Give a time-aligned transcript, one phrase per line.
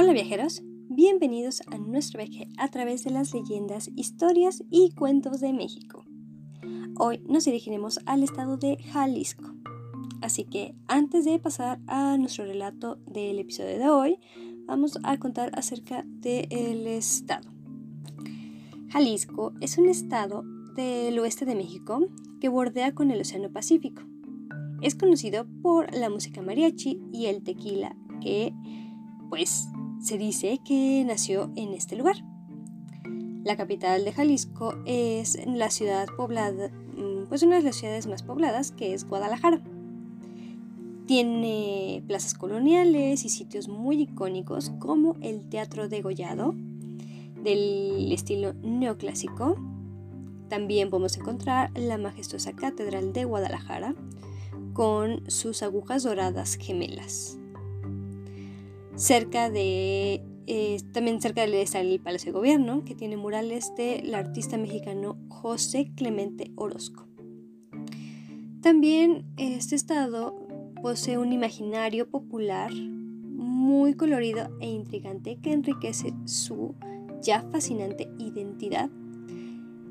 [0.00, 5.52] Hola viajeros, bienvenidos a nuestro viaje a través de las leyendas, historias y cuentos de
[5.52, 6.04] México.
[7.00, 9.52] Hoy nos dirigiremos al estado de Jalisco.
[10.20, 14.20] Así que antes de pasar a nuestro relato del episodio de hoy,
[14.66, 17.50] vamos a contar acerca del estado.
[18.90, 20.44] Jalisco es un estado
[20.76, 22.06] del oeste de México
[22.40, 24.02] que bordea con el Océano Pacífico.
[24.80, 28.54] Es conocido por la música mariachi y el tequila, que
[29.28, 29.68] pues
[30.08, 32.16] se dice que nació en este lugar.
[33.44, 38.22] La capital de Jalisco es la ciudad poblada, mm, pues una de las ciudades más
[38.22, 39.60] pobladas, que es Guadalajara.
[41.06, 46.54] Tiene plazas coloniales y sitios muy icónicos como el Teatro de Gollado,
[47.44, 49.56] del estilo neoclásico.
[50.48, 53.94] También podemos encontrar la majestuosa Catedral de Guadalajara
[54.72, 57.38] con sus agujas doradas gemelas.
[58.98, 64.12] Cerca de, eh, también cerca de está el Palacio de Gobierno, que tiene murales del
[64.12, 67.06] artista mexicano José Clemente Orozco.
[68.60, 70.34] También este estado
[70.82, 76.74] posee un imaginario popular muy colorido e intrigante que enriquece su
[77.22, 78.90] ya fascinante identidad,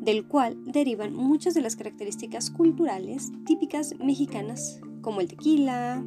[0.00, 6.04] del cual derivan muchas de las características culturales típicas mexicanas, como el tequila,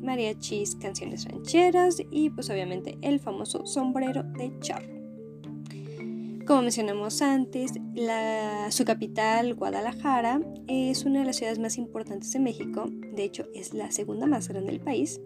[0.00, 4.98] mariachis, canciones rancheras y pues obviamente el famoso sombrero de charro.
[6.46, 7.72] Como mencionamos antes,
[8.70, 13.74] su capital, Guadalajara, es una de las ciudades más importantes de México, de hecho es
[13.74, 15.20] la segunda más grande del país,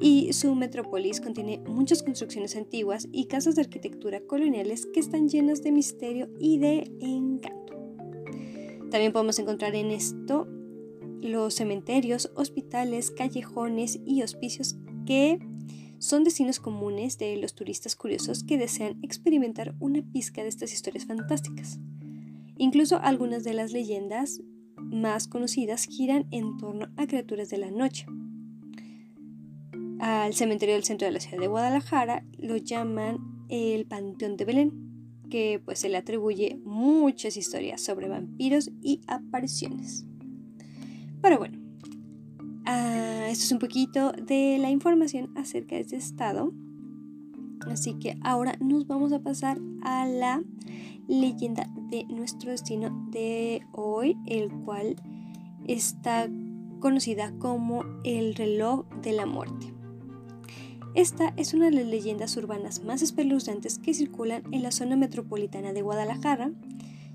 [0.00, 5.62] y su metrópolis contiene muchas construcciones antiguas y casas de arquitectura coloniales que están llenas
[5.62, 7.76] de misterio y de encanto.
[8.90, 10.48] También podemos encontrar en esto
[11.20, 15.38] los cementerios, hospitales, callejones y hospicios que
[15.98, 21.06] son destinos comunes de los turistas curiosos que desean experimentar una pizca de estas historias
[21.06, 21.80] fantásticas.
[22.56, 24.40] Incluso algunas de las leyendas
[24.76, 28.06] más conocidas giran en torno a criaturas de la noche.
[29.98, 33.18] Al cementerio del centro de la ciudad de Guadalajara lo llaman
[33.48, 34.72] el Panteón de Belén,
[35.28, 40.07] que pues se le atribuye muchas historias sobre vampiros y apariciones.
[41.20, 41.58] Pero bueno,
[42.66, 46.52] ah, esto es un poquito de la información acerca de este estado.
[47.66, 50.42] Así que ahora nos vamos a pasar a la
[51.08, 54.96] leyenda de nuestro destino de hoy, el cual
[55.66, 56.28] está
[56.80, 59.72] conocida como el reloj de la muerte.
[60.94, 65.72] Esta es una de las leyendas urbanas más espeluznantes que circulan en la zona metropolitana
[65.72, 66.50] de Guadalajara,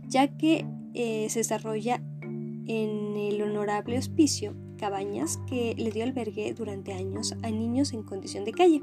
[0.08, 2.02] ya que eh, se desarrolla
[2.68, 8.44] en el honorable hospicio Cabañas que le dio albergue durante años a niños en condición
[8.44, 8.82] de calle.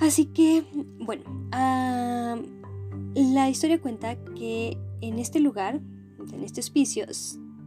[0.00, 0.64] Así que,
[1.00, 1.24] bueno,
[3.14, 5.80] la historia cuenta que en este lugar,
[6.32, 7.06] en este hospicio,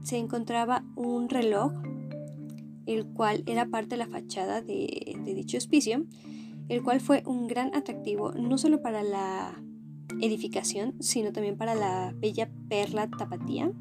[0.04, 1.72] se encontraba un reloj
[2.86, 6.06] el cual era parte de la fachada de, dicho hospicio,
[6.70, 9.62] el cual fue un gran atractivo no solo para la
[10.22, 13.72] edificación, sino también para la bella perla tapatía,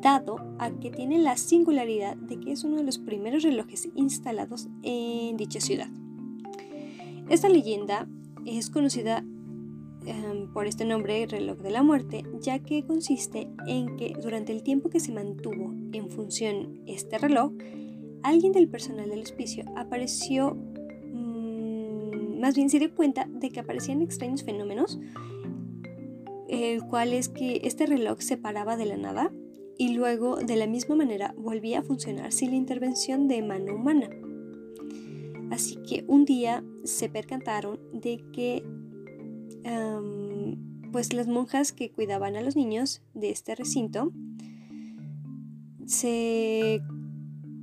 [0.00, 4.68] dado a que tiene la singularidad de que es uno de los primeros relojes instalados
[4.82, 5.88] en dicha ciudad.
[7.28, 8.08] Esta leyenda
[8.44, 9.24] es conocida
[10.06, 14.62] em, por este nombre, reloj de la muerte, ya que consiste en que durante el
[14.62, 17.52] tiempo que se mantuvo en función este reloj,
[18.22, 20.54] alguien del personal del hospicio apareció,
[21.12, 24.98] mm, más bien se dio cuenta de que aparecían extraños fenómenos,
[26.50, 29.32] el cual es que este reloj se paraba de la nada
[29.78, 34.10] y luego de la misma manera volvía a funcionar sin la intervención de mano humana.
[35.50, 38.64] Así que un día se percataron de que
[40.92, 44.12] pues las monjas que cuidaban a los niños de este recinto
[45.86, 46.82] se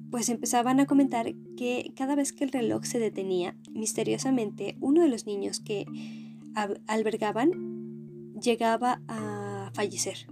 [0.09, 5.09] pues empezaban a comentar que cada vez que el reloj se detenía, misteriosamente uno de
[5.09, 5.85] los niños que
[6.88, 7.77] albergaban
[8.41, 10.28] llegaba a fallecer.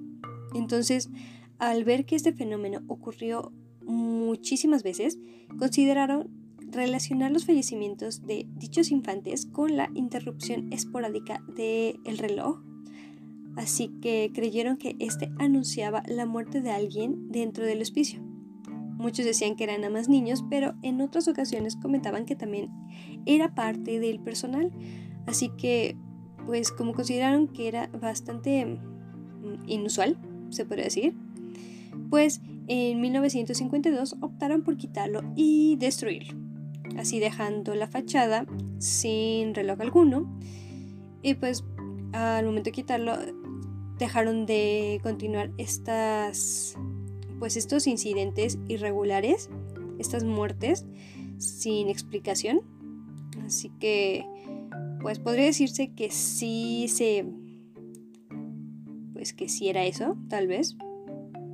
[0.53, 1.09] Entonces,
[1.59, 5.19] al ver que este fenómeno ocurrió muchísimas veces,
[5.57, 6.29] consideraron
[6.59, 12.61] relacionar los fallecimientos de dichos infantes con la interrupción esporádica del reloj.
[13.55, 18.21] Así que creyeron que este anunciaba la muerte de alguien dentro del hospicio.
[18.97, 22.69] Muchos decían que eran nada niños, pero en otras ocasiones comentaban que también
[23.25, 24.71] era parte del personal.
[25.25, 25.97] Así que,
[26.45, 30.17] pues como consideraron que era bastante mm, inusual,
[30.49, 31.13] se podría decir,
[32.09, 36.33] pues en 1952 optaron por quitarlo y destruirlo.
[36.97, 38.45] así dejando la fachada
[38.79, 40.39] sin reloj alguno.
[41.21, 41.63] Y pues
[42.13, 43.17] al momento de quitarlo
[43.97, 46.77] dejaron de continuar estas
[47.39, 49.49] pues estos incidentes irregulares,
[49.99, 50.85] estas muertes
[51.37, 52.61] sin explicación.
[53.45, 54.25] Así que
[55.05, 57.23] pues podría decirse que sí se
[59.13, 60.75] pues que sí era eso, tal vez.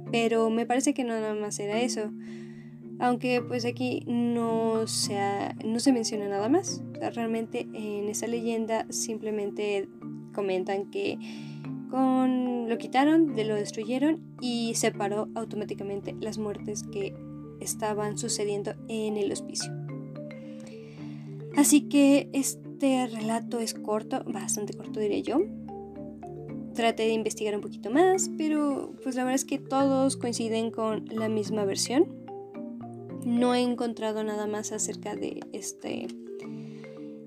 [0.09, 2.13] Pero me parece que no nada más era eso.
[2.97, 5.17] Aunque pues aquí no se,
[5.65, 6.81] no se menciona nada más.
[7.13, 9.89] realmente en esa leyenda simplemente
[10.33, 11.19] comentan que
[11.89, 17.13] con, lo quitaron, lo destruyeron y separó automáticamente las muertes que
[17.59, 19.73] estaban sucediendo en el hospicio.
[21.57, 25.41] Así que este relato es corto, bastante corto diría yo.
[26.73, 31.05] Traté de investigar un poquito más, pero pues la verdad es que todos coinciden con
[31.05, 32.15] la misma versión.
[33.25, 36.07] No he encontrado nada más acerca de este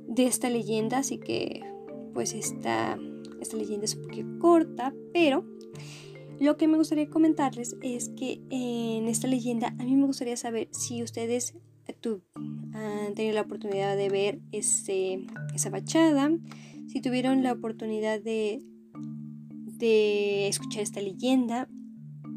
[0.08, 1.60] de esta leyenda, así que
[2.12, 2.98] pues esta,
[3.40, 5.44] esta leyenda es un poquito corta, pero
[6.40, 10.68] lo que me gustaría comentarles es que en esta leyenda a mí me gustaría saber
[10.70, 11.54] si ustedes
[12.74, 16.30] han tenido la oportunidad de ver ese, esa fachada,
[16.88, 18.62] si tuvieron la oportunidad de,
[19.78, 21.68] de escuchar esta leyenda.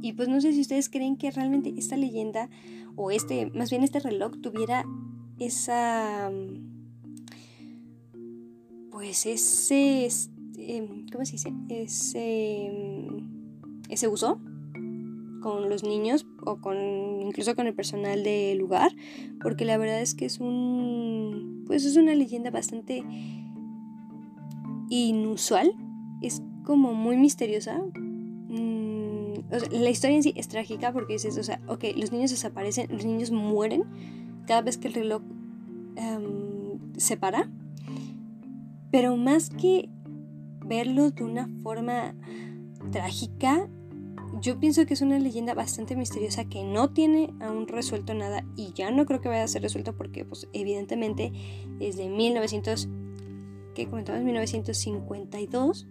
[0.02, 2.50] Y pues no sé si ustedes creen que realmente esta leyenda
[2.96, 4.86] o este, más bien este reloj tuviera
[5.40, 6.32] esa,
[8.92, 11.54] pues ese, este, ¿cómo se dice?
[11.70, 12.72] Ese,
[13.90, 14.40] ese uso
[15.48, 16.76] con los niños o con
[17.22, 18.92] incluso con el personal del lugar,
[19.42, 23.02] porque la verdad es que es un, pues es una leyenda bastante
[24.90, 25.72] inusual,
[26.22, 27.82] es como muy misteriosa,
[29.72, 33.06] la historia en sí es trágica porque dices, o sea, ok, los niños desaparecen, los
[33.06, 33.86] niños mueren
[34.48, 35.22] cada vez que el reloj
[35.96, 37.50] em, se para.
[38.92, 39.88] Pero más que
[40.66, 42.16] verlo de una forma
[42.92, 43.70] trágica,
[44.40, 48.74] yo pienso que es una leyenda bastante misteriosa que no tiene aún resuelto nada y
[48.74, 51.32] ya no creo que vaya a ser resuelto porque pues evidentemente
[51.80, 52.90] desde 1900
[53.76, 55.88] que comentamos 1952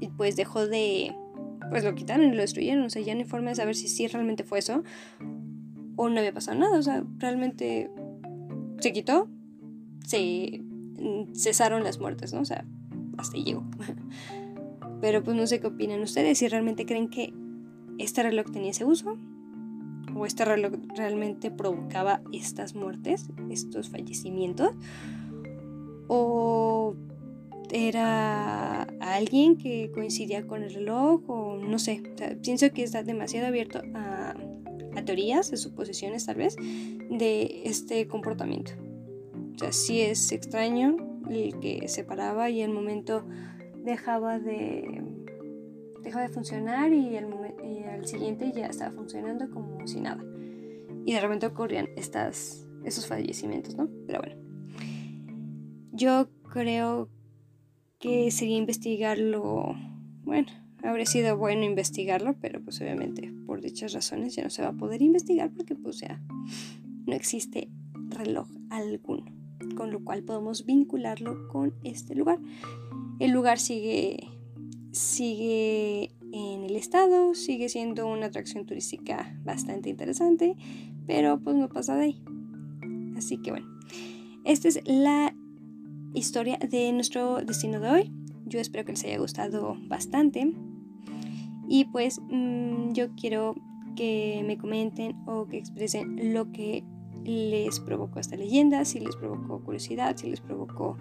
[0.00, 1.14] y pues dejó de
[1.70, 2.84] pues lo quitaron y lo destruyeron.
[2.84, 4.82] O sea, ya no hay forma de saber si sí realmente fue eso
[5.96, 6.78] o no había pasado nada.
[6.78, 7.90] O sea, realmente
[8.80, 9.28] se quitó,
[10.06, 10.62] se
[11.34, 12.40] cesaron las muertes, ¿no?
[12.40, 12.64] O sea,
[13.16, 13.64] hasta ahí llegó.
[15.00, 17.32] Pero pues no sé qué opinan ustedes, si realmente creen que
[17.98, 19.18] este reloj tenía ese uso
[20.16, 24.70] o este reloj realmente provocaba estas muertes, estos fallecimientos,
[26.08, 26.94] o
[27.70, 32.02] era alguien que coincidía con el reloj o no sé.
[32.42, 34.34] pienso que está demasiado abierto a,
[35.04, 38.72] teorías, a suposiciones tal vez, de este comportamiento.
[39.54, 40.96] O sea, sí es extraño
[41.28, 43.24] el que se paraba y el momento
[43.84, 45.02] dejaba de,
[46.02, 50.22] dejaba de funcionar y al, siguiente ya estaba funcionando como si nada.
[51.06, 53.88] Y de repente ocurrían estas, esos fallecimientos, ¿no?
[54.06, 54.36] Pero bueno.
[55.92, 57.08] Yo creo
[57.98, 59.74] que sería investigarlo,
[60.24, 60.48] bueno,
[60.82, 64.72] habría sido bueno investigarlo, pero pues obviamente por dichas razones ya no se va a
[64.72, 66.20] poder investigar porque pues ya
[67.06, 67.70] no existe
[68.08, 69.24] reloj alguno,
[69.76, 72.38] con lo cual podemos vincularlo con este lugar.
[73.18, 74.28] El lugar sigue
[74.94, 80.56] sigue en el estado, sigue siendo una atracción turística bastante interesante,
[81.06, 82.22] pero pues no pasa de ahí.
[83.16, 83.66] Así que bueno,
[84.44, 85.34] esta es la
[86.14, 88.12] historia de nuestro destino de hoy.
[88.46, 90.52] Yo espero que les haya gustado bastante.
[91.68, 93.54] Y pues mm, yo quiero
[93.96, 96.84] que me comenten o que expresen lo que
[97.24, 100.96] les provocó esta leyenda, si les provocó curiosidad, si les provocó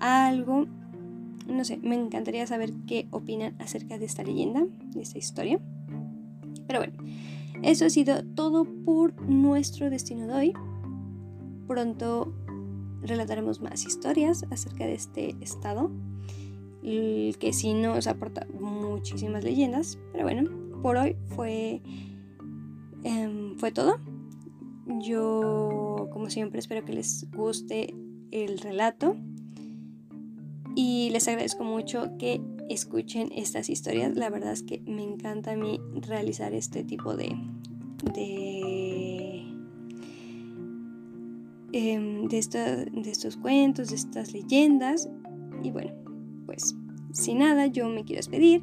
[0.00, 0.66] algo.
[1.46, 5.60] No sé, me encantaría saber qué opinan acerca de esta leyenda, de esta historia.
[6.66, 6.94] Pero bueno,
[7.62, 10.52] eso ha sido todo por nuestro destino de hoy.
[11.66, 12.32] Pronto
[13.02, 15.90] relataremos más historias acerca de este estado,
[16.82, 20.50] que sí nos aporta muchísimas leyendas, pero bueno,
[20.82, 21.82] por hoy fue,
[23.02, 23.98] em, fue todo.
[25.00, 27.94] Yo, como siempre, espero que les guste
[28.30, 29.16] el relato
[30.74, 34.16] y les agradezco mucho que escuchen estas historias.
[34.16, 37.36] La verdad es que me encanta a mí realizar este tipo de,
[38.14, 39.54] de
[41.76, 42.40] Em, de,
[42.92, 45.10] de estos cuentos, de estas leyendas.
[45.60, 45.90] Y bueno,
[46.46, 46.76] pues
[47.10, 48.62] sin nada, yo me quiero despedir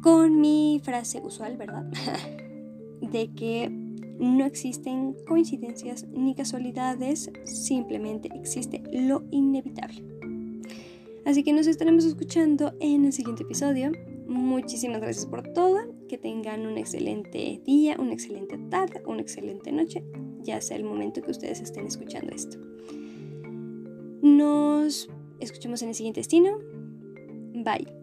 [0.00, 1.90] con mi frase usual, ¿verdad?
[3.00, 3.68] de que
[4.20, 10.17] no existen coincidencias ni casualidades, simplemente existe lo inevitable.
[11.28, 13.92] Así que nos estaremos escuchando en el siguiente episodio.
[14.26, 15.76] Muchísimas gracias por todo.
[16.08, 20.02] Que tengan un excelente día, una excelente tarde, una excelente noche,
[20.40, 22.56] ya sea el momento que ustedes estén escuchando esto.
[24.22, 26.60] Nos escuchemos en el siguiente destino.
[27.52, 27.97] Bye.